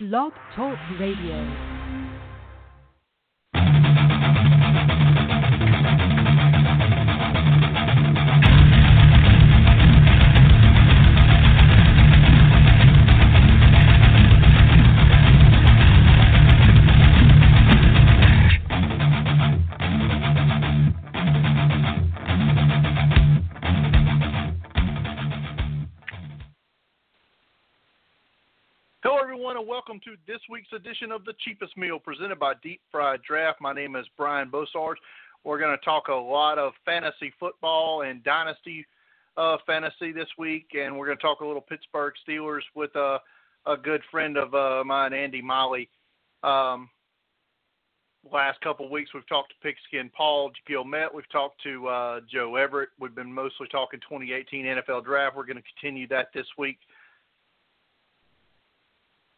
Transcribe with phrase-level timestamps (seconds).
[0.00, 1.73] Blog Talk Radio.
[30.74, 33.60] Edition of The Cheapest Meal presented by Deep Fried Draft.
[33.60, 34.96] My name is Brian Bosarge.
[35.44, 38.84] We're going to talk a lot of fantasy football and dynasty
[39.36, 43.18] uh, fantasy this week, and we're going to talk a little Pittsburgh Steelers with a,
[43.66, 45.88] a good friend of uh, mine, Andy Miley.
[46.42, 46.90] Um,
[48.32, 51.14] last couple of weeks, we've talked to Pigskin Paul Gilmet.
[51.14, 52.88] We've talked to uh, Joe Everett.
[52.98, 55.36] We've been mostly talking 2018 NFL Draft.
[55.36, 56.78] We're going to continue that this week.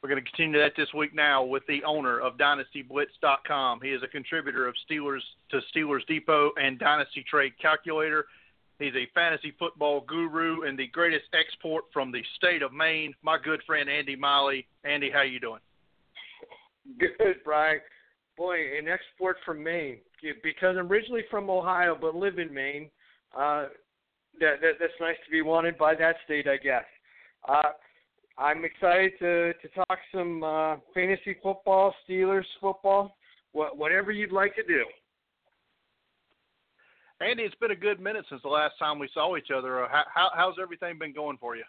[0.07, 3.81] We're going to continue that this week now with the owner of DynastyBlitz.com.
[3.83, 5.19] He is a contributor of Steelers
[5.51, 8.27] to Steelers Depot and Dynasty Trade Calculator.
[8.79, 13.15] He's a fantasy football guru and the greatest export from the state of Maine.
[13.25, 14.69] My good friend Andy Miley.
[14.85, 15.59] Andy, how you doing?
[17.01, 17.81] Good, Brian.
[18.37, 19.99] Boy, an export from Maine
[20.45, 22.91] because I'm originally from Ohio but live in Maine.
[23.37, 23.65] Uh,
[24.39, 26.85] that, that that's nice to be wanted by that state, I guess.
[27.49, 27.73] Uh,
[28.39, 33.17] I'm excited to to talk some uh, fantasy football, Steelers football,
[33.53, 34.85] what, whatever you'd like to do.
[37.21, 39.85] Andy, it's been a good minute since the last time we saw each other.
[39.85, 41.65] Uh, How, how's everything been going for you?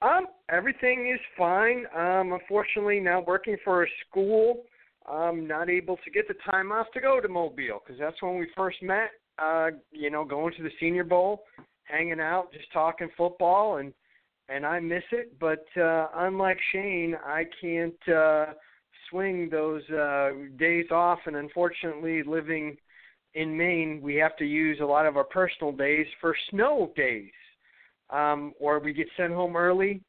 [0.00, 1.84] Um, everything is fine.
[1.94, 4.62] Um, unfortunately, now working for a school,
[5.06, 8.38] I'm not able to get the time off to go to Mobile because that's when
[8.38, 9.10] we first met.
[9.38, 11.44] Uh, you know, going to the Senior Bowl,
[11.84, 13.92] hanging out, just talking football, and
[14.50, 15.38] and I miss it.
[15.38, 18.46] But uh, unlike Shane, I can't uh,
[19.08, 22.76] swing those uh, days off, and unfortunately, living
[23.34, 27.30] in Maine, we have to use a lot of our personal days for snow days,
[28.10, 30.00] um, or we get sent home early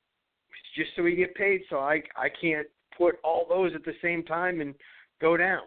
[0.75, 1.61] just so we get paid.
[1.69, 2.67] So I I can't
[2.97, 4.73] put all those at the same time and
[5.19, 5.63] go down.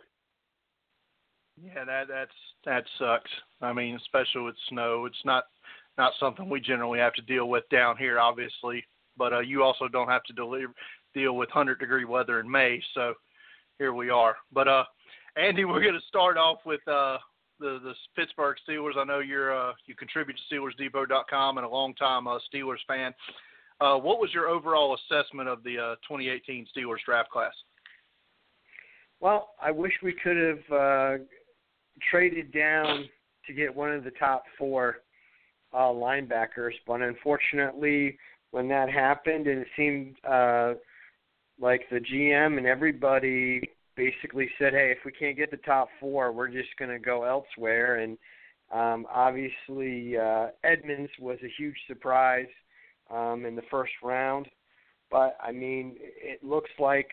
[1.62, 2.32] Yeah, that that's
[2.64, 3.30] that sucks.
[3.60, 5.44] I mean, especially with snow, it's not
[5.98, 8.84] not something we generally have to deal with down here, obviously.
[9.16, 10.72] But uh, you also don't have to deliver,
[11.14, 13.14] deal with hundred degree weather in May, so
[13.78, 14.36] here we are.
[14.52, 14.84] But uh,
[15.36, 17.18] Andy, we're going to start off with uh,
[17.60, 18.96] the the Pittsburgh Steelers.
[18.96, 23.14] I know you're uh, you contribute to SteelersDepot.com and a long time uh, Steelers fan.
[23.80, 27.52] Uh, what was your overall assessment of the uh, 2018 Steelers draft class?
[29.20, 31.24] Well, I wish we could have uh,
[32.10, 33.04] traded down
[33.46, 34.98] to get one of the top four
[35.74, 38.16] uh, linebackers, but unfortunately,
[38.52, 40.74] when that happened, it seemed uh,
[41.60, 46.32] like the GM and everybody basically said, "Hey, if we can't get the top four,
[46.32, 48.16] we're just going to go elsewhere." And
[48.72, 52.46] um, obviously, uh, Edmunds was a huge surprise
[53.10, 54.48] um, in the first round,
[55.10, 57.10] but I mean, it looks like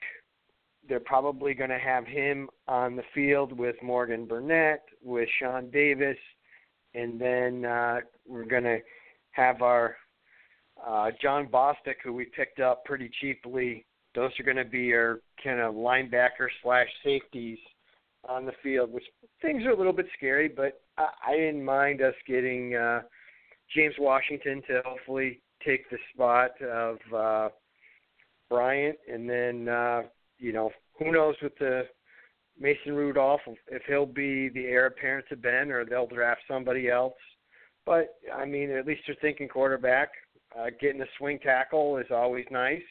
[0.88, 6.18] they're probably going to have him on the field with Morgan Burnett, with Sean Davis,
[6.94, 8.80] and then uh, we're going to
[9.32, 9.96] have our
[10.86, 13.86] uh, Jon Bostic, who we picked up pretty cheaply.
[14.16, 17.60] Those are going to be our kind of linebacker slash safeties
[18.28, 19.06] on the field, which
[19.42, 23.02] things are a little bit scary, but I, I didn't mind us getting uh,
[23.76, 27.50] James Washington to hopefully take the spot of uh,
[28.50, 30.02] Bryant, and then uh,
[30.38, 31.84] you know who knows with the
[32.62, 37.16] Mason Rudolph if he'll be the heir apparent to Ben or they'll draft somebody else.
[37.86, 40.10] But I mean, at least they're thinking quarterback.
[40.58, 42.84] Uh, getting a swing tackle is always nice.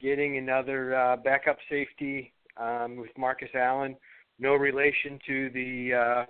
[0.00, 3.96] Getting another uh, backup safety um, with Marcus Allen,
[4.38, 6.24] no relation to the uh,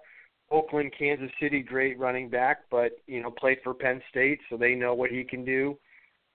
[0.55, 4.75] Oakland, Kansas City great running back, but you know played for Penn State, so they
[4.75, 5.77] know what he can do.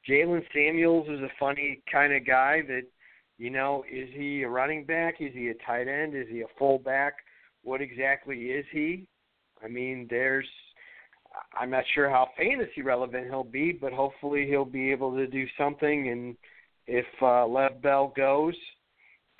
[0.08, 2.84] Jaylen Samuels is a funny kind of guy that,
[3.40, 5.16] you know, is he a running back?
[5.22, 6.14] Is he a tight end?
[6.14, 7.14] Is he a fullback?
[7.64, 9.08] What exactly is he?
[9.64, 10.46] I mean, there's
[11.58, 15.46] I'm not sure how fantasy relevant he'll be, but hopefully he'll be able to do
[15.58, 16.10] something.
[16.10, 16.36] And
[16.86, 18.56] if uh, Lev Bell goes,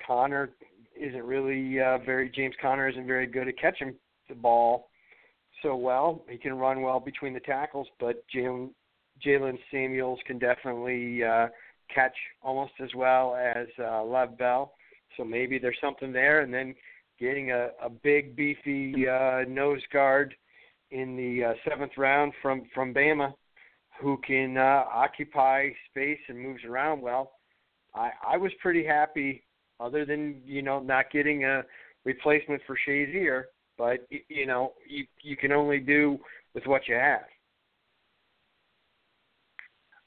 [0.06, 0.50] Conner
[0.98, 2.30] isn't really uh, very.
[2.30, 3.94] James Conner isn't very good at catching
[4.28, 4.88] the ball
[5.62, 6.24] so well.
[6.28, 8.70] He can run well between the tackles, but Jaylen
[9.24, 11.48] Jaylen Samuels can definitely uh,
[11.94, 14.74] catch almost as well as uh, Lev Bell.
[15.16, 16.40] So maybe there's something there.
[16.40, 16.74] And then
[17.18, 20.34] getting a, a big, beefy uh, nose guard
[20.90, 23.32] in the uh, seventh round from from Bama,
[24.00, 27.32] who can uh, occupy space and moves around well.
[27.94, 29.44] I I was pretty happy,
[29.78, 31.62] other than you know not getting a
[32.04, 33.44] replacement for Shazier.
[33.78, 36.18] But you know you you can only do
[36.54, 37.22] with what you have.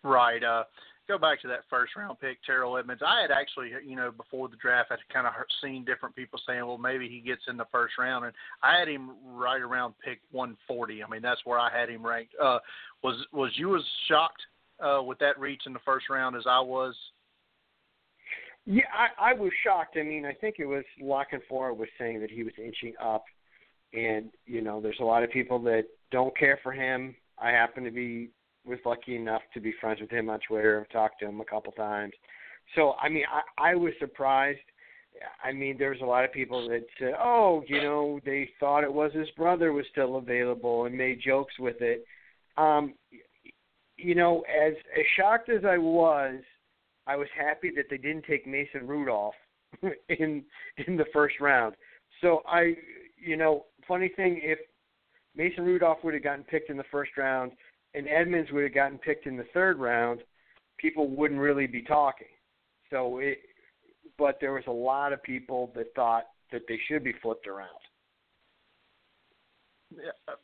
[0.04, 0.44] Right.
[0.44, 0.64] Uh,
[1.08, 3.04] go back to that first round pick, Terrell Edmunds.
[3.06, 6.40] I had actually, you know, before the draft, I had kind of seen different people
[6.48, 9.96] saying, well, maybe he gets in the first round, and I had him right around
[10.04, 11.04] pick 140.
[11.04, 12.34] I mean, that's where I had him ranked.
[12.42, 12.60] Uh,
[13.04, 14.42] was was you as shocked
[14.80, 16.96] uh, with that reach in the first round as I was?
[18.66, 19.98] Yeah, I, I was shocked.
[20.00, 23.26] I mean, I think it was La Canfora was saying that he was inching up,
[23.94, 27.14] and you know, there's a lot of people that don't care for him.
[27.38, 28.30] I happen to be
[28.66, 30.82] was lucky enough to be friends with him on Twitter.
[30.82, 32.14] I've talked to him a couple times.
[32.76, 34.60] So I mean, I, I was surprised.
[35.44, 38.94] I mean, there's a lot of people that said, "Oh, you know, they thought it
[38.94, 42.06] was his brother was still available and made jokes with it."
[42.58, 42.94] Um,
[43.98, 46.42] you know, as as shocked as I was,
[47.06, 49.36] I was happy that they didn't take Mason Rudolph
[50.10, 50.44] in
[50.88, 51.76] in the first round.
[52.22, 52.76] So I,
[53.18, 54.60] you know, funny thing, if
[55.36, 57.52] Mason Rudolph would have gotten picked in the first round,
[57.94, 60.22] and Edmunds would have gotten picked in the third round,
[60.78, 62.28] people wouldn't really be talking.
[62.90, 63.40] So it,
[64.18, 67.70] but there was a lot of people that thought that they should be flipped around.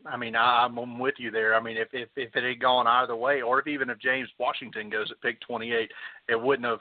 [0.06, 1.56] I mean, I'm with you there.
[1.56, 4.30] I mean, if if if it had gone either way, or if even if James
[4.38, 5.90] Washington goes at pick 28,
[6.28, 6.80] it wouldn't have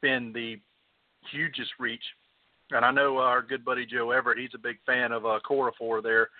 [0.00, 0.58] been the
[1.30, 2.02] hugest reach.
[2.72, 6.02] And I know our good buddy Joe Everett, he's a big fan of uh, Okorafor
[6.02, 6.30] there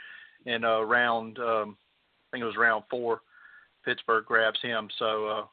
[0.47, 1.77] in uh, round, um,
[2.29, 3.21] I think it was round four.
[3.85, 4.89] Pittsburgh grabs him.
[4.99, 5.27] So.
[5.27, 5.45] Uh,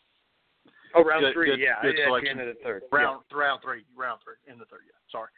[0.95, 2.37] oh, round good, three, good, yeah, good yeah, selection.
[2.37, 2.83] the end of the third.
[2.91, 3.37] Round yeah.
[3.37, 4.81] round three, round three, in the third.
[4.85, 5.29] Yeah, sorry.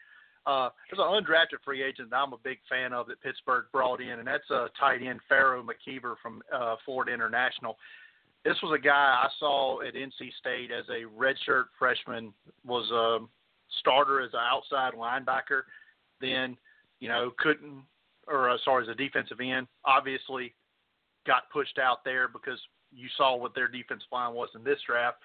[0.45, 4.01] Uh, there's an undrafted free agent that I'm a big fan of that Pittsburgh brought
[4.01, 7.77] in, and that's uh, tight end Pharaoh McKeever from uh, Florida International.
[8.43, 8.91] This was a guy
[9.23, 12.33] I saw at NC State as a redshirt freshman,
[12.65, 13.23] was a
[13.79, 15.61] starter as an outside linebacker,
[16.19, 16.57] then
[16.99, 17.83] you know couldn't,
[18.27, 19.67] or uh, sorry, as a defensive end.
[19.85, 20.55] Obviously,
[21.27, 22.59] got pushed out there because
[22.95, 25.17] you saw what their defense line was in this draft.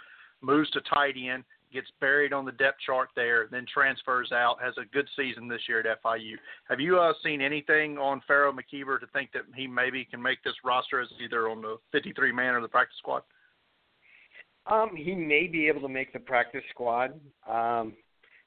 [0.43, 4.75] Moves to tight end, gets buried on the depth chart there, then transfers out, has
[4.79, 6.35] a good season this year at FIU.
[6.69, 10.43] Have you uh, seen anything on Pharaoh McKeever to think that he maybe can make
[10.45, 13.23] this roster as either on the 53 man or the practice squad?
[14.67, 17.21] Um, he may be able to make the practice squad.
[17.49, 17.95] Um,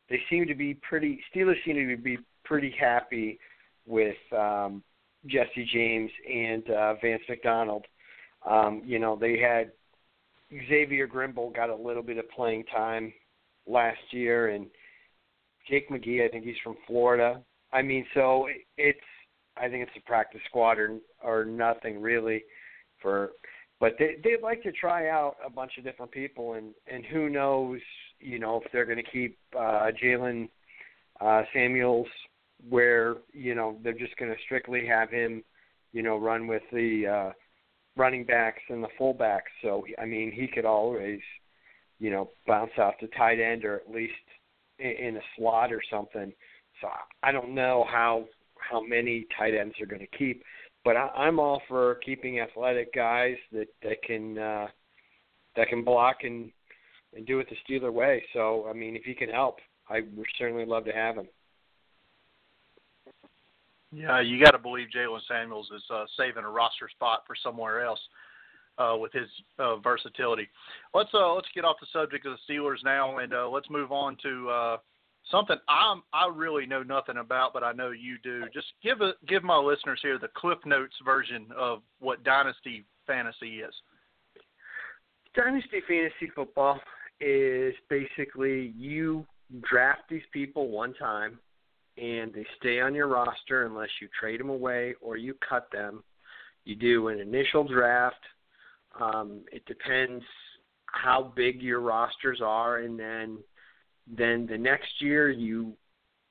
[0.09, 1.19] they seem to be pretty.
[1.33, 3.39] Steelers seem to be pretty happy
[3.85, 4.83] with um,
[5.27, 7.85] Jesse James and uh, Vance McDonald.
[8.49, 9.71] Um, you know, they had
[10.67, 13.13] Xavier Grimble got a little bit of playing time
[13.67, 14.65] last year, and
[15.69, 17.41] Jake McGee, I think he's from Florida.
[17.71, 18.47] I mean, so
[18.77, 18.99] it's
[19.55, 22.43] I think it's a practice squad or or nothing really
[23.01, 23.31] for
[23.79, 27.29] but they they'd like to try out a bunch of different people and and who
[27.29, 27.79] knows
[28.19, 30.49] you know if they're going to keep uh Jaylen
[31.21, 32.07] uh Samuels
[32.69, 35.43] where you know they're just going to strictly have him
[35.91, 37.31] you know run with the uh
[37.99, 39.51] running backs and the fullbacks.
[39.61, 41.19] So I mean, he could always,
[41.99, 44.13] you know, bounce off to tight end or at least
[44.79, 46.31] in, in a slot or something.
[46.81, 46.87] So
[47.21, 48.25] I don't know how
[48.57, 50.43] how many tight ends are going to keep,
[50.83, 54.67] but I, I'm all for keeping athletic guys that that can uh,
[55.55, 56.51] that can block and
[57.15, 58.23] and do it the Steeler way.
[58.33, 59.57] So I mean, if he can help,
[59.89, 61.27] I would certainly love to have him.
[63.91, 67.83] Yeah, you got to believe Jaylen Samuels is uh, saving a roster spot for somewhere
[67.83, 67.99] else
[68.77, 69.27] uh, with his
[69.57, 70.47] uh, versatility.
[70.93, 73.91] Let's uh, let's get off the subject of the Steelers now, and uh, let's move
[73.91, 74.77] on to uh,
[75.31, 78.43] something I'm I really know nothing about, but I know you do.
[78.53, 83.61] Just give a, give my listeners here the Cliff Notes version of what Dynasty Fantasy
[83.61, 83.73] is.
[85.35, 86.79] Dynasty Fantasy Football
[87.19, 89.25] is basically you
[89.61, 91.39] draft these people one time
[91.99, 96.03] and they stay on your roster unless you trade them away or you cut them.
[96.65, 98.23] You do an initial draft.
[98.99, 100.23] Um, it depends
[100.85, 103.37] how big your rosters are, and then
[104.07, 105.73] then the next year you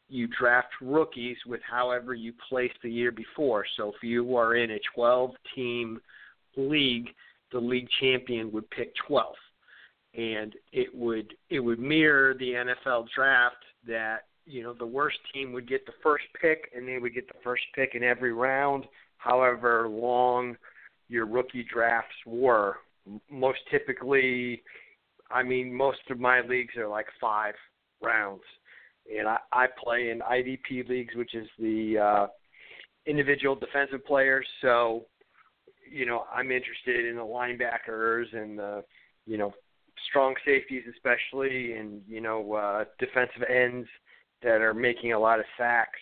[0.08, 3.64] you draft rookies with however you placed the year before.
[3.76, 6.00] So if you are in a 12 team
[6.56, 7.10] league,
[7.52, 9.34] the league champion would pick 12
[10.14, 13.56] and it would it would mirror the NFL draft
[13.87, 17.28] that you know the worst team would get the first pick and they would get
[17.28, 18.85] the first pick in every round
[19.19, 20.57] however long
[21.09, 22.76] your rookie drafts were.
[23.31, 24.62] Most typically
[25.31, 27.55] i mean most of my leagues are like five
[28.02, 28.43] rounds.
[29.17, 32.26] And i i play in idp leagues which is the uh
[33.07, 34.47] individual defensive players.
[34.62, 35.07] So
[35.90, 38.85] you know i'm interested in the linebackers and the
[39.26, 39.52] you know
[40.09, 43.88] strong safeties, especially, and you know uh, defensive ends
[44.42, 45.99] that are making a lot of sacks,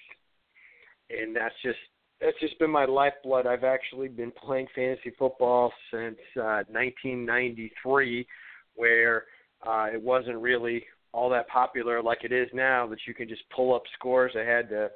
[1.11, 1.79] and that's just
[2.21, 3.47] that's just been my lifeblood.
[3.47, 8.27] I've actually been playing fantasy football since uh, 1993,
[8.75, 9.25] where
[9.67, 13.43] uh, it wasn't really all that popular like it is now that you can just
[13.55, 14.33] pull up scores.
[14.37, 14.91] I had to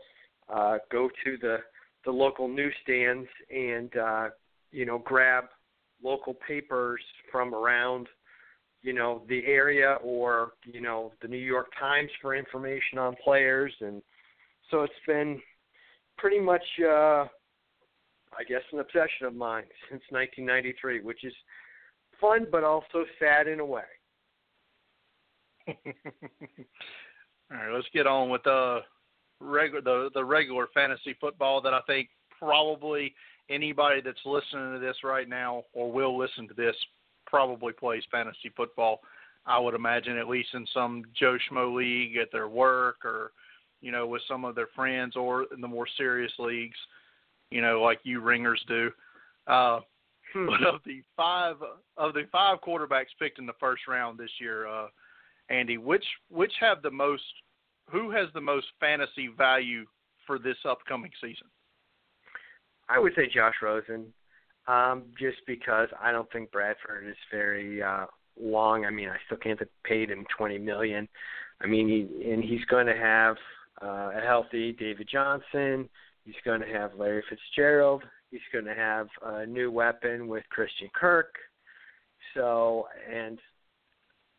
[0.52, 1.58] uh, go to the
[2.04, 4.28] the local newsstands and uh,
[4.70, 5.44] you know grab
[6.02, 8.06] local papers from around
[8.82, 13.72] you know the area or you know the New York Times for information on players
[13.80, 14.02] and
[14.70, 15.40] so it's been
[16.16, 17.26] pretty much uh
[18.32, 21.34] I guess an obsession of mine since 1993 which is
[22.20, 23.82] fun but also sad in a way.
[25.68, 28.80] All right, let's get on with the
[29.40, 32.08] regular the the regular fantasy football that I think
[32.38, 33.14] probably
[33.48, 36.76] anybody that's listening to this right now or will listen to this
[37.30, 39.00] probably plays fantasy football.
[39.46, 43.32] I would imagine at least in some Joe Schmo league at their work or
[43.80, 46.76] you know with some of their friends or in the more serious leagues,
[47.50, 48.90] you know like you ringers do.
[49.46, 49.80] Uh,
[50.34, 50.46] hmm.
[50.46, 51.56] but of the five
[51.96, 54.88] of the five quarterbacks picked in the first round this year, uh,
[55.48, 57.22] Andy, which which have the most
[57.90, 59.86] who has the most fantasy value
[60.26, 61.48] for this upcoming season?
[62.88, 64.12] I would say Josh Rosen,
[64.66, 68.06] um, just because I don't think Bradford is very uh,
[68.40, 68.84] long.
[68.84, 71.08] I mean, I still can't have paid him twenty million.
[71.62, 73.36] I mean, he, and he's going to have
[73.82, 75.88] uh, a healthy David Johnson.
[76.24, 78.02] He's going to have Larry Fitzgerald.
[78.30, 81.34] He's going to have a new weapon with Christian Kirk.
[82.34, 83.38] So, and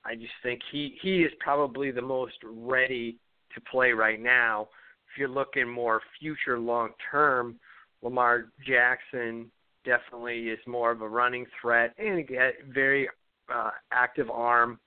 [0.06, 3.18] I just think he he is probably the most ready
[3.54, 4.70] to play right now.
[5.12, 7.60] If you're looking more future long term,
[8.02, 9.52] Lamar Jackson
[9.86, 13.08] definitely is more of a running threat and again very
[13.54, 14.80] uh, active arm.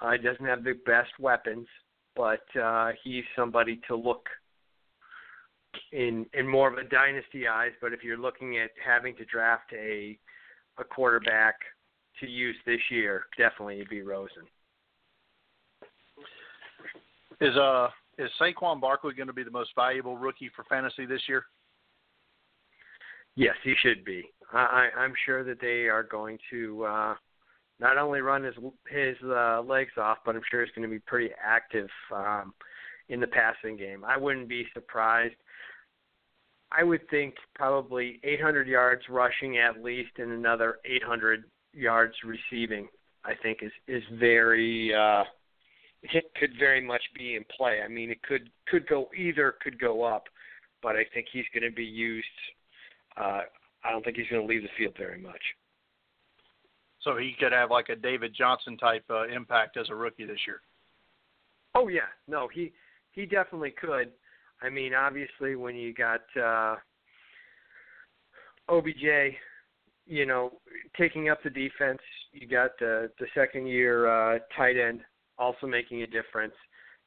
[0.00, 1.66] Uh, doesn't have the best weapons,
[2.16, 4.26] but uh, he's somebody to look
[5.92, 7.72] in in more of a dynasty eyes.
[7.80, 10.18] But if you're looking at having to draft a
[10.78, 11.56] a quarterback
[12.20, 14.44] to use this year, definitely it'd be Rosen.
[17.40, 21.22] Is uh is Saquon Barkley going to be the most valuable rookie for fantasy this
[21.28, 21.44] year?
[23.36, 24.24] Yes, he should be.
[24.52, 27.14] I, I, I'm sure that they are going to uh,
[27.78, 28.54] not only run his
[28.88, 32.52] his uh, legs off, but I'm sure he's going to be pretty active um,
[33.08, 34.04] in the passing game.
[34.04, 35.36] I wouldn't be surprised.
[36.72, 42.88] I would think probably 800 yards rushing at least, and another 800 yards receiving.
[43.24, 45.24] I think is is very uh,
[46.02, 47.80] it could very much be in play.
[47.84, 50.24] I mean, it could could go either could go up,
[50.82, 52.26] but I think he's going to be used.
[53.16, 53.42] Uh,
[53.84, 55.40] I don't think he's going to leave the field very much.
[57.02, 60.40] So he could have like a David Johnson type uh, impact as a rookie this
[60.46, 60.60] year.
[61.74, 62.72] Oh yeah, no, he
[63.12, 64.10] he definitely could.
[64.62, 66.76] I mean, obviously, when you got uh,
[68.68, 69.34] OBJ,
[70.06, 70.52] you know,
[70.98, 72.00] taking up the defense,
[72.32, 75.00] you got the the second year uh, tight end
[75.38, 76.54] also making a difference.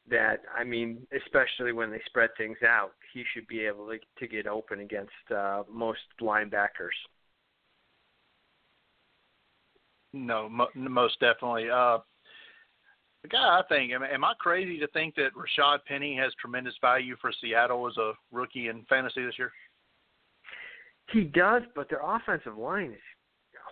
[0.10, 4.28] That I mean, especially when they spread things out, he should be able to to
[4.28, 6.98] get open against uh, most linebackers.
[10.12, 11.70] No, mo- most definitely.
[11.70, 12.00] Uh,
[13.24, 16.76] the guy I think, am, am I crazy to think that Rashad Penny has tremendous
[16.82, 19.52] value for Seattle as a rookie in fantasy this year?
[21.12, 23.02] He does, but their offensive line is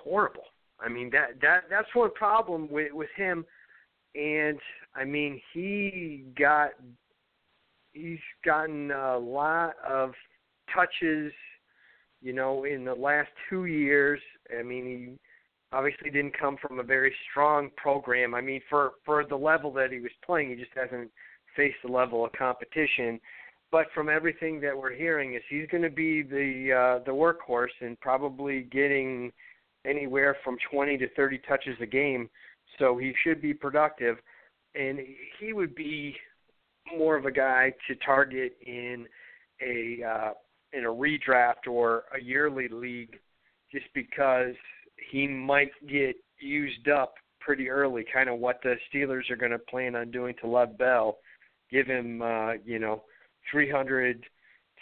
[0.04, 0.44] horrible.
[0.80, 3.46] I mean that that that's one problem with with him
[4.16, 4.60] and
[4.96, 6.72] I mean he got
[7.94, 10.12] he's gotten a lot of
[10.74, 11.32] touches,
[12.22, 14.20] you know, in the last two years.
[14.58, 15.20] I mean he
[15.76, 18.34] obviously didn't come from a very strong program.
[18.36, 21.12] I mean for for the level that he was playing, he just hasn't
[21.56, 23.20] faced the level of competition.
[23.72, 27.70] But from everything that we're hearing, is he's going to be the uh, the workhorse
[27.80, 29.32] and probably getting
[29.86, 32.30] anywhere from 20 to 30 touches a game
[32.80, 34.18] so he should be productive.
[34.76, 35.00] And
[35.40, 36.16] he would be
[36.98, 39.06] more of a guy to target in
[39.62, 40.32] a uh,
[40.74, 43.20] in a redraft or a yearly league,
[43.72, 44.56] just because
[45.12, 48.06] he might get used up pretty early.
[48.12, 51.18] Kind of what the Steelers are going to plan on doing to Lev Bell,
[51.70, 53.04] give him uh, you know
[53.52, 54.26] 300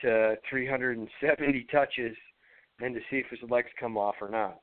[0.02, 2.16] to 370 touches,
[2.80, 4.60] and to see if his legs come off or not.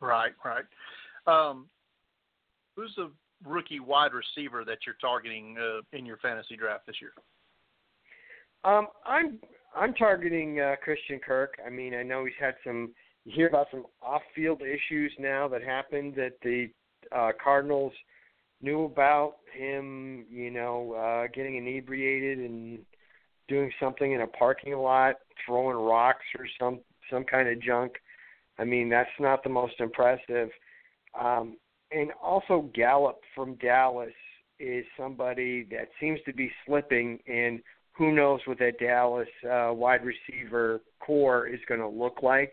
[0.00, 0.64] Right, right.
[1.26, 1.66] Um,
[2.76, 3.10] who's the
[3.44, 7.12] rookie wide receiver that you're targeting uh, in your fantasy draft this year?
[8.64, 9.38] Um, I'm
[9.76, 11.54] I'm targeting uh, Christian Kirk.
[11.64, 12.92] I mean, I know he's had some.
[13.24, 16.68] You hear about some off-field issues now that happened at the
[17.10, 17.92] uh, Cardinals
[18.62, 22.78] knew about him, you know, uh, getting inebriated and
[23.48, 26.80] doing something in a parking lot, throwing rocks or some
[27.10, 27.92] some kind of junk.
[28.58, 30.48] I mean, that's not the most impressive.
[31.18, 31.56] Um,
[31.90, 34.12] and also Gallup from Dallas
[34.58, 37.60] is somebody that seems to be slipping, and
[37.92, 42.52] who knows what that Dallas uh, wide receiver corps is going to look like.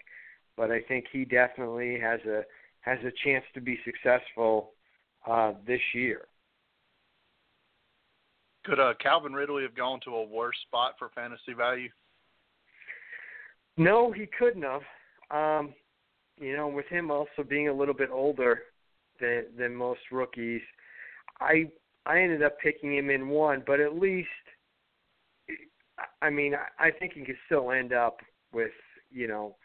[0.56, 2.44] But I think he definitely has a
[2.82, 4.72] has a chance to be successful
[5.30, 6.28] uh, this year.
[8.66, 11.90] Could uh, Calvin Ridley have gone to a worse spot for fantasy value?
[13.78, 14.82] No, he couldn't have.
[15.32, 15.74] Um,
[16.40, 18.64] you know, with him also being a little bit older
[19.20, 20.62] than than most rookies,
[21.40, 21.70] I
[22.06, 24.28] I ended up picking him in one, but at least,
[26.22, 28.18] I mean, I think he could still end up
[28.52, 28.72] with
[29.12, 29.56] you know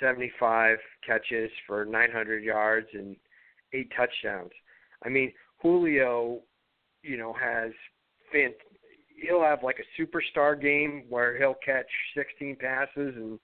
[0.00, 3.16] 75 catches for 900 yards and
[3.72, 4.52] eight touchdowns.
[5.04, 6.40] I mean, Julio,
[7.02, 7.72] you know, has
[8.34, 8.54] fant-
[9.20, 11.86] he'll have like a superstar game where he'll catch
[12.16, 13.38] 16 passes and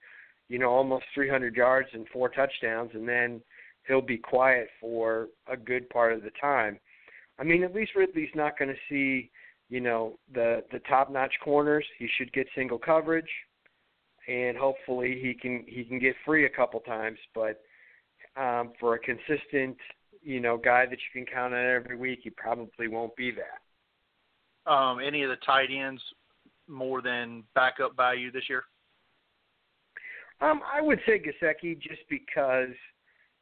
[0.49, 3.41] you know almost 300 yards and four touchdowns, and then
[3.87, 6.79] he'll be quiet for a good part of the time.
[7.39, 9.31] I mean, at least Ridley's not going to see
[9.69, 11.85] you know the the top notch corners.
[11.97, 13.29] He should get single coverage,
[14.27, 17.19] and hopefully he can he can get free a couple times.
[17.33, 17.61] But
[18.35, 19.77] um, for a consistent
[20.21, 23.59] you know guy that you can count on every week, he probably won't be that
[24.69, 26.01] um, any of the tight ends
[26.67, 28.63] more than backup value this year?
[30.41, 32.69] Um, I would say Gesicki just because,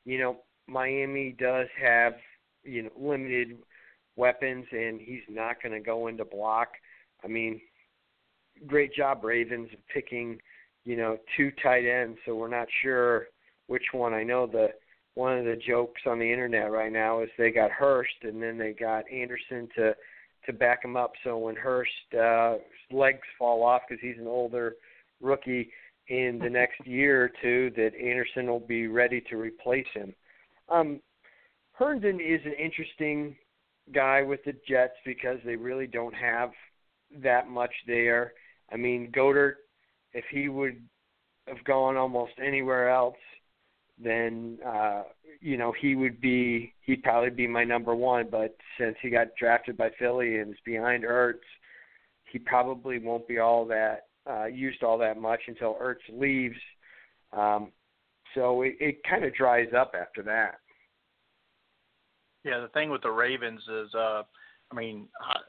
[0.06, 0.38] you know,
[0.68, 2.14] Miami does have,
[2.64, 3.58] you know, limited
[4.16, 6.70] weapons and he's not going to go into block.
[7.24, 7.62] I mean,
[8.66, 10.40] great job Ravens picking,
[10.86, 13.28] you know, two tight ends, so we're not sure
[13.68, 14.14] which one.
[14.14, 14.70] I know the
[15.14, 18.58] one of the jokes on the internet right now is they got Hurst and then
[18.58, 19.96] they got Anderson to
[20.46, 21.14] to back him up.
[21.24, 22.56] So when Hurst uh,
[22.92, 24.76] legs fall off because he's an older
[25.22, 25.70] rookie
[26.08, 30.14] in the next year or two, that Anderson will be ready to replace him.
[30.70, 31.02] Um,
[31.74, 33.36] Herndon is an interesting
[33.94, 36.52] guy with the Jets because they really don't have
[37.22, 38.34] that much there.
[38.72, 39.56] I mean, Goedert,
[40.14, 40.82] if he would
[41.48, 43.16] have gone almost anywhere else,
[44.02, 45.04] then uh,
[45.40, 48.28] you know he would be he'd probably be my number one.
[48.30, 51.40] But since he got drafted by Philly and is behind Ertz,
[52.32, 56.58] he probably won't be all that uh, used all that much until Ertz leaves.
[57.34, 57.72] Um,
[58.36, 60.60] so it, it kind of dries up after that.
[62.44, 64.24] Yeah, the thing with the Ravens is, uh,
[64.72, 65.40] I mean, I,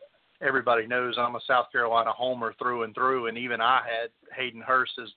[0.47, 4.61] everybody knows I'm a South Carolina homer through and through, and even I had Hayden
[4.61, 5.09] Hurst as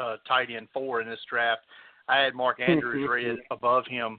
[0.00, 1.62] uh, tight end four in this draft.
[2.08, 4.18] I had Mark Andrews rated above him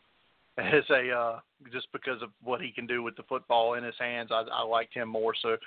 [0.58, 1.40] as a uh,
[1.72, 4.30] just because of what he can do with the football in his hands.
[4.32, 5.34] I, I liked him more.
[5.42, 5.58] So,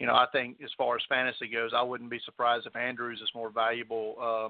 [0.00, 3.20] you know, I think as far as fantasy goes, I wouldn't be surprised if Andrews
[3.22, 4.48] is more valuable uh,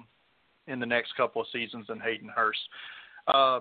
[0.73, 2.61] in the next couple of seasons than Hayden Hurst.
[3.27, 3.61] Uh,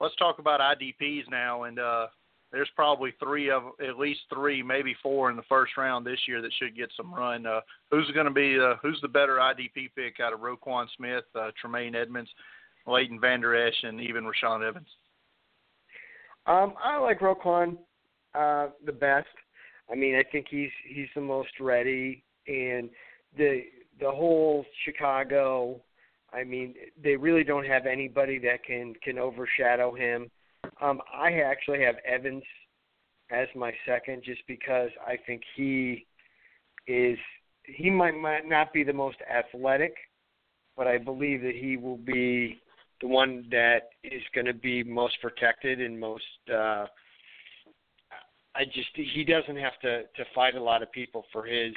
[0.00, 2.06] let's talk about IDPs now, and uh,
[2.50, 6.42] there's probably three of at least three, maybe four in the first round this year
[6.42, 7.46] that should get some run.
[7.46, 7.60] Uh,
[7.90, 11.50] who's going to be uh, who's the better IDP pick out of Roquan Smith, uh,
[11.60, 12.30] Tremaine Edmunds?
[12.88, 14.88] Leighton Vander Esch, and even Rashaan Evans?
[16.46, 17.76] Um, I like Roquan
[18.34, 19.26] uh, the best.
[19.90, 22.90] I mean, I think he's he's the most ready, and
[23.36, 23.62] the
[24.00, 25.80] the whole Chicago.
[26.32, 30.30] I mean, they really don't have anybody that can can overshadow him.
[30.80, 32.44] Um, I actually have Evans
[33.30, 36.06] as my second, just because I think he
[36.86, 37.18] is
[37.64, 39.94] he might might not be the most athletic,
[40.76, 42.60] but I believe that he will be
[43.00, 46.24] the one that is going to be most protected and most.
[46.52, 46.86] Uh,
[48.58, 51.72] I just he doesn't have to to fight a lot of people for his,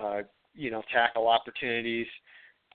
[0.00, 0.22] uh,
[0.54, 2.06] you know, tackle opportunities.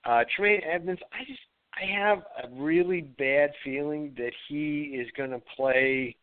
[0.04, 1.40] Uh, Tremaine Edmunds, I just
[1.74, 6.14] I have a really bad feeling that he is going to play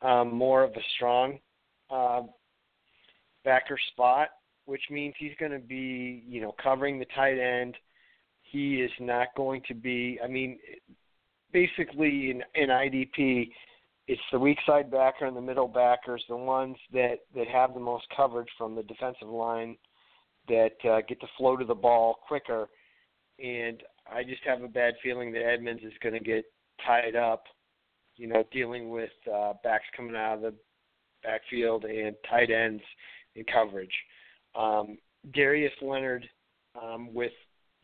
[0.00, 1.38] um, more of a strong
[1.90, 2.22] uh,
[3.44, 4.28] backer spot,
[4.66, 7.76] which means he's going to be you know covering the tight end
[8.54, 10.18] he is not going to be.
[10.22, 10.58] I mean,
[11.52, 13.50] basically in, in IDP,
[14.06, 17.80] it's the weak side backer and the middle backers, the ones that that have the
[17.80, 19.76] most coverage from the defensive line,
[20.48, 22.68] that uh, get to flow to the ball quicker.
[23.42, 26.44] And I just have a bad feeling that Edmunds is going to get
[26.86, 27.44] tied up,
[28.16, 30.54] you know, dealing with uh, backs coming out of the
[31.22, 32.82] backfield and tight ends
[33.34, 33.94] in coverage.
[34.54, 34.98] Um,
[35.32, 36.28] Darius Leonard
[36.80, 37.32] um, with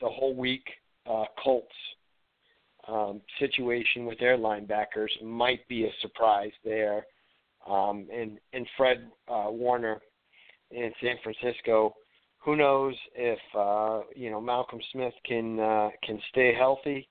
[0.01, 0.65] the whole week
[1.11, 1.75] uh, Colts
[2.91, 7.07] um, situation with their linebackers might be a surprise there.
[7.69, 10.01] um, and and Fred uh, Warner
[10.71, 11.95] in San Francisco.
[12.39, 17.09] Who knows if uh, you know Malcolm Smith can uh, can stay healthy,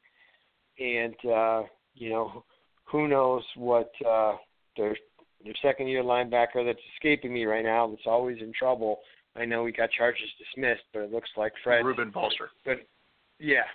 [0.79, 1.63] and uh,
[1.93, 2.43] you know
[2.85, 4.35] who knows what uh,
[4.75, 4.95] their
[5.43, 8.99] their second year linebacker that's escaping me right now that's always in trouble.
[9.35, 12.49] I know he got charges dismissed, but it looks like Fred Ruben Foster.
[12.65, 12.77] But
[13.39, 13.67] yeah,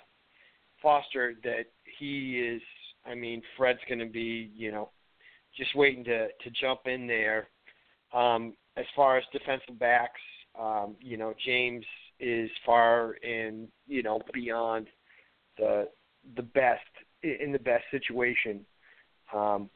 [0.85, 1.65] Foster that
[1.99, 2.63] he is.
[3.07, 4.91] I mean, Fred's going to be you know
[5.57, 7.49] just waiting to to jump in there.
[8.13, 10.21] Um, as far as defensive backs,
[10.61, 11.85] um, you know, James
[12.21, 14.87] is far and you know beyond
[15.59, 15.89] the
[16.37, 16.83] the best
[17.23, 18.65] in the best situation.
[19.33, 19.71] Um,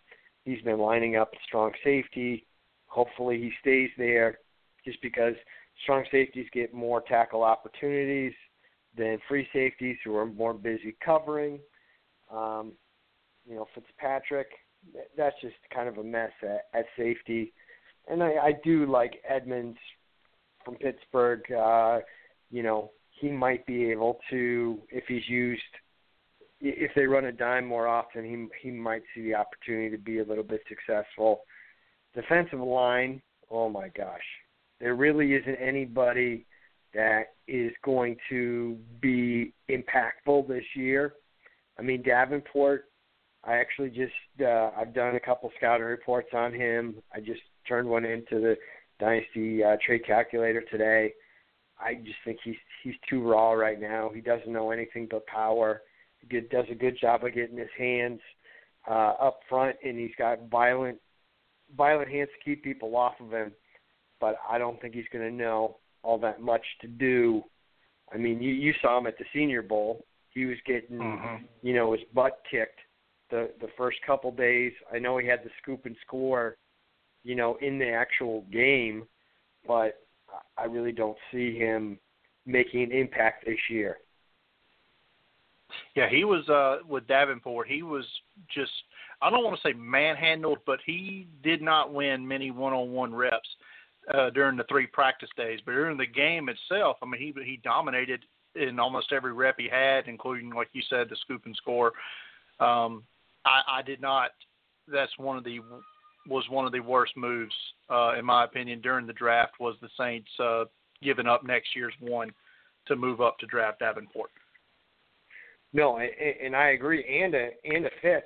[0.44, 2.47] he's been lining up strong safety.
[2.87, 4.38] Hopefully, he stays there,
[4.85, 5.35] just because
[5.83, 8.35] strong safeties get more tackle opportunities
[8.98, 11.61] than free safeties who are more busy covering.
[12.30, 12.72] Um,
[13.48, 14.48] you know, Fitzpatrick,
[15.16, 17.52] that's just kind of a mess at, at safety.
[18.11, 19.78] And I, I do like Edmunds
[20.64, 21.40] from Pittsburgh.
[21.50, 22.00] Uh,
[22.50, 25.62] you know, he might be able to, if he's used,
[26.61, 30.18] if they run a dime more often, he he might see the opportunity to be
[30.18, 31.42] a little bit successful.
[32.14, 34.20] Defensive line, oh my gosh,
[34.80, 36.46] there really isn't anybody
[36.94, 41.14] that is going to be impactful this year.
[41.79, 42.87] I mean, Davenport,
[43.44, 46.96] I actually just uh, I've done a couple scouting reports on him.
[47.14, 48.57] I just turned one into the
[48.98, 51.12] Dynasty uh, trade calculator today.
[51.81, 54.11] I just think he's he's too raw right now.
[54.12, 55.83] He doesn't know anything but power.
[56.18, 58.20] He get, does a good job of getting his hands
[58.90, 60.98] uh, up front, and he's got violent
[61.77, 63.53] violent hands to keep people off of him.
[64.20, 65.77] But I don't think he's going to know
[66.09, 67.42] all that much to do.
[68.12, 70.05] I mean, you you saw him at the Senior Bowl.
[70.31, 71.44] He was getting mm-hmm.
[71.62, 72.81] you know his butt kicked
[73.31, 74.73] the the first couple days.
[74.92, 76.57] I know he had the scoop and score
[77.25, 79.05] you know, in the actual game,
[79.66, 80.01] but
[80.57, 81.99] I really don't see him
[82.47, 83.99] making an impact this year.
[85.94, 87.68] Yeah, he was uh with Davenport.
[87.68, 88.07] He was
[88.55, 88.71] just
[89.21, 93.49] I don't want to say manhandled, but he did not win many one-on-one reps
[94.14, 95.61] uh during the three practice days.
[95.64, 99.68] But during the game itself, I mean, he he dominated in almost every rep he
[99.68, 101.92] had, including like you said, the scoop and score.
[102.61, 103.05] Um,
[103.44, 104.31] I, I did not.
[104.87, 105.61] That's one of the
[106.29, 107.55] was one of the worst moves,
[107.88, 110.64] uh, in my opinion, during the draft was the Saints uh,
[111.03, 112.31] giving up next year's one
[112.87, 114.31] to move up to draft Davenport.
[115.73, 118.25] No, and I agree, and a and a fifth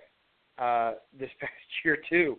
[0.59, 1.53] uh, this past
[1.85, 2.37] year too.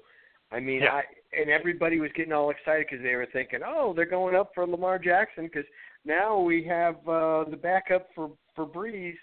[0.54, 0.94] I mean, yeah.
[0.94, 1.04] I
[1.36, 4.68] and everybody was getting all excited because they were thinking, oh, they're going up for
[4.68, 5.66] Lamar Jackson because
[6.06, 9.16] now we have uh, the backup for for Brees.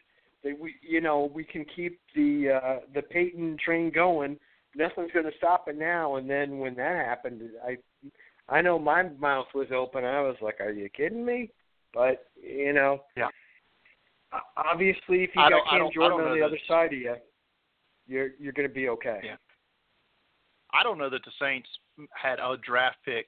[0.43, 4.38] That we, you know, we can keep the uh, the Payton train going
[4.75, 6.16] nothing's going to stop it now.
[6.16, 7.77] And then when that happened, I
[8.49, 10.05] I know my mouth was open.
[10.05, 11.51] I was like, "Are you kidding me?"
[11.95, 13.29] But you know, yeah.
[14.57, 17.14] Obviously, if you I got Cam Jordan on the that, other side of you,
[18.07, 19.21] you're you're going to be okay.
[19.25, 19.37] Yeah.
[20.73, 21.69] I don't know that the Saints
[22.11, 23.27] had a draft pick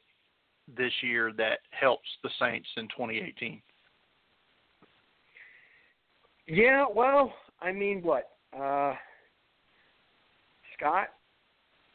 [0.76, 3.60] this year that helps the Saints in 2018.
[6.46, 8.30] Yeah, well, I mean, what?
[8.56, 8.94] Uh
[10.76, 11.08] Scott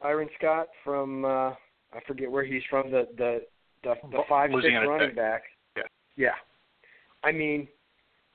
[0.01, 1.51] Byron Scott from uh
[1.93, 3.41] I forget where he's from the the
[3.83, 5.43] the, the five six running back.
[5.75, 5.83] Yeah.
[6.15, 6.35] Yeah.
[7.23, 7.67] I mean,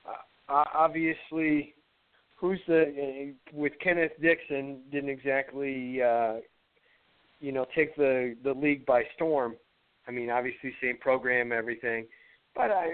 [0.07, 1.73] uh, obviously,
[2.35, 6.35] who's the uh, with Kenneth Dixon didn't exactly uh
[7.43, 9.55] you know take the the league by storm.
[10.07, 12.05] I mean, obviously same program, everything,
[12.55, 12.93] but I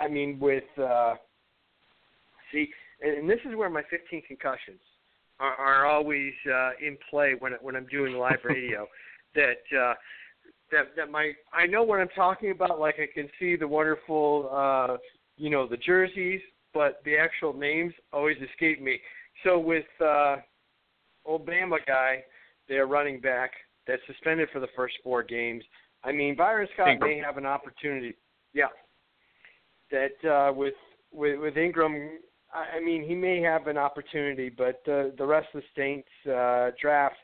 [0.00, 1.14] I mean with uh
[2.52, 2.68] see,
[3.00, 4.80] and this is where my 15 concussions
[5.38, 8.86] are, are always uh, in play when when I'm doing live radio.
[9.36, 9.94] that uh,
[10.72, 12.80] that that my I know what I'm talking about.
[12.80, 14.96] Like I can see the wonderful, uh,
[15.36, 16.40] you know, the jerseys,
[16.74, 18.98] but the actual names always escape me.
[19.44, 20.36] So with uh,
[21.28, 22.24] Obama guy,
[22.68, 23.52] their running back
[23.86, 25.62] that's suspended for the first four games.
[26.04, 27.10] I mean, Byron Scott Ingram.
[27.10, 28.14] may have an opportunity.
[28.52, 28.66] Yeah.
[29.90, 30.74] That uh, with
[31.12, 32.18] with with Ingram
[32.52, 36.70] I mean, he may have an opportunity, but uh, the rest of the Saints uh,
[36.80, 37.16] draft.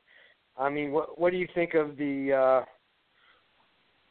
[0.59, 2.33] I mean, what what do you think of the?
[2.33, 2.65] Uh,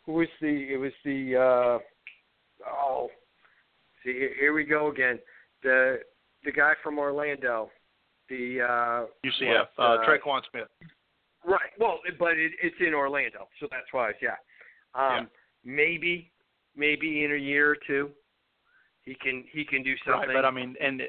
[0.06, 0.74] who was the?
[0.74, 1.36] It was the.
[1.36, 3.10] Uh, oh,
[4.04, 5.20] see, here we go again.
[5.64, 6.00] The
[6.44, 7.70] the guy from Orlando,
[8.30, 10.68] the uh, UCF, what, uh, uh, Tre'Quan Smith.
[11.46, 11.72] Right.
[11.80, 14.12] Well, but it, it's in Orlando, so that's why.
[14.22, 14.36] Yeah.
[14.94, 15.28] Um,
[15.64, 15.76] yeah.
[15.76, 16.32] Maybe,
[16.76, 18.12] maybe in a year or two,
[19.04, 20.30] he can he can do something.
[20.30, 21.02] Right, but I mean, and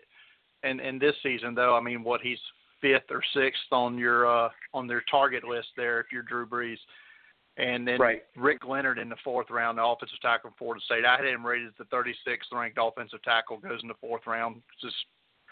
[0.62, 2.38] and and this season though, I mean, what he's
[2.80, 6.78] fifth or sixth on your uh, on their target list there if you're Drew Brees.
[7.58, 8.22] And then right.
[8.34, 11.04] Rick Leonard in the fourth round, the offensive tackle from Florida State.
[11.04, 14.62] I had him rated as the 36th ranked offensive tackle, goes in the fourth round.
[14.80, 14.96] Just,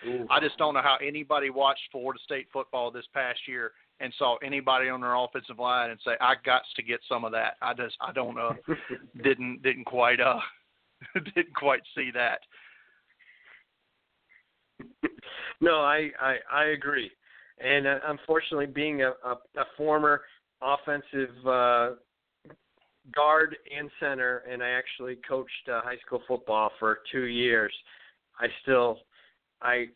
[0.06, 0.26] Ooh.
[0.30, 4.36] I just don't know how anybody watched Florida State football this past year and saw
[4.42, 7.74] anybody on their offensive line and say, "I got to get some of that." I
[7.74, 8.54] just, I don't know,
[9.22, 10.40] didn't didn't quite uh
[11.34, 12.40] didn't quite see that.
[15.60, 17.10] no, I, I I agree,
[17.58, 20.22] and uh, unfortunately, being a, a, a former
[20.62, 21.90] offensive uh,
[23.14, 27.72] guard and center, and I actually coached uh, high school football for two years.
[28.38, 28.98] I still,
[29.62, 29.86] I,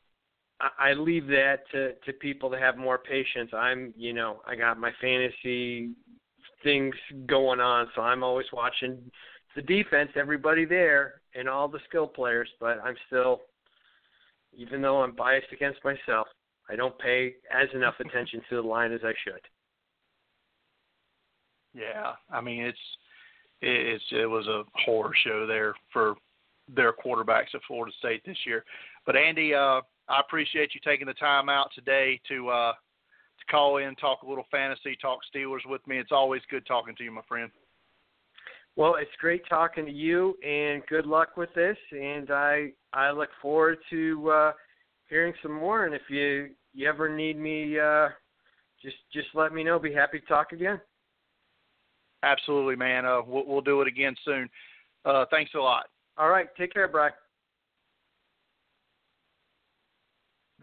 [0.78, 3.50] I leave that to to people to have more patience.
[3.52, 5.90] I'm, you know, I got my fantasy
[6.62, 6.94] things
[7.26, 8.98] going on, so I'm always watching
[9.56, 12.48] the defense, everybody there, and all the skill players.
[12.60, 13.42] But I'm still,
[14.54, 16.28] even though I'm biased against myself,
[16.70, 19.40] I don't pay as enough attention to the line as I should.
[21.74, 22.78] Yeah, I mean it's
[23.60, 26.14] it's it was a horror show there for
[26.74, 28.64] their quarterbacks at Florida State this year.
[29.06, 33.78] But Andy, uh, I appreciate you taking the time out today to uh, to call
[33.78, 35.98] in, talk a little fantasy, talk Steelers with me.
[35.98, 37.50] It's always good talking to you, my friend.
[38.76, 41.76] Well, it's great talking to you, and good luck with this.
[41.92, 44.52] And I I look forward to uh,
[45.08, 45.86] hearing some more.
[45.86, 48.08] And if you you ever need me, uh,
[48.82, 49.78] just just let me know.
[49.78, 50.80] Be happy to talk again.
[52.22, 53.04] Absolutely, man.
[53.04, 54.48] Uh, we'll, we'll do it again soon.
[55.04, 55.86] Uh, thanks a lot.
[56.16, 56.46] All right.
[56.56, 57.12] Take care, Brian.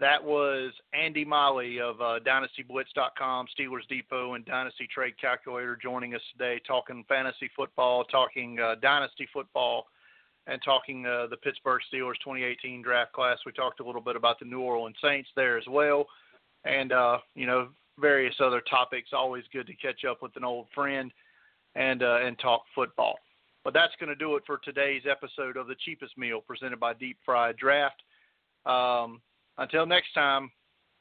[0.01, 6.21] That was Andy Miley of uh, DynastyBlitz.com, Steelers Depot, and Dynasty Trade Calculator joining us
[6.31, 9.85] today, talking fantasy football, talking uh, dynasty football,
[10.47, 13.37] and talking uh, the Pittsburgh Steelers 2018 draft class.
[13.45, 16.07] We talked a little bit about the New Orleans Saints there as well,
[16.65, 17.67] and uh, you know
[17.99, 19.09] various other topics.
[19.13, 21.11] Always good to catch up with an old friend
[21.75, 23.19] and uh, and talk football.
[23.63, 26.95] But that's going to do it for today's episode of the cheapest meal presented by
[26.95, 28.01] Deep Fried Draft.
[28.65, 29.21] Um,
[29.61, 30.51] until next time,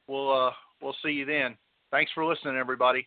[0.06, 0.50] we'll uh,
[0.82, 1.56] we'll see you then.
[1.90, 3.06] Thanks for listening, everybody.